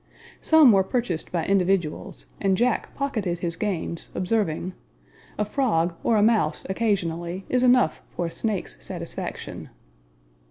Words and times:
Some 0.41 0.71
were 0.71 0.83
purchased 0.83 1.31
by 1.31 1.45
individuals, 1.45 2.25
and 2.41 2.57
Jack 2.57 2.91
pocketed 2.95 3.37
his 3.37 3.55
gains, 3.55 4.09
observing, 4.15 4.73
"A 5.37 5.45
frog, 5.45 5.93
or 6.03 6.17
a 6.17 6.23
mouse, 6.23 6.65
occasionally, 6.67 7.45
is 7.49 7.61
enough 7.61 8.01
for 8.15 8.25
a 8.25 8.31
snake's 8.31 8.83
satisfaction." 8.83 9.69